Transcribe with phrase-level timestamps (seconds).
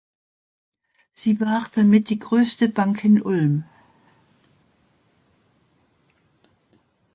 [1.13, 3.65] Sie war damit die größte Bank in Ulm.